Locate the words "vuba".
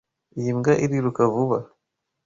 1.33-1.57